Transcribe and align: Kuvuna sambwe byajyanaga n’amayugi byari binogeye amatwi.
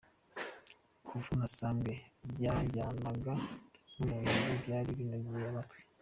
Kuvuna 1.07 1.45
sambwe 1.57 1.93
byajyanaga 2.31 3.33
n’amayugi 3.97 4.53
byari 4.63 4.89
binogeye 4.97 5.47
amatwi. 5.51 5.79